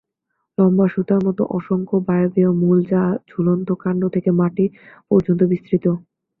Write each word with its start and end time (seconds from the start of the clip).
লম্বা 0.57 0.85
সুতার 0.93 1.19
মত 1.25 1.39
অসংখ্য 1.57 1.95
বায়ুবীয় 2.07 2.51
মূল 2.61 2.77
যা 2.91 3.01
ঝুলন্ত 3.29 3.67
কাণ্ড 3.83 4.01
থেকে 4.15 4.29
মাটি 4.39 4.65
পর্যন্ত 5.09 5.41
বিস্তৃত। 5.51 5.85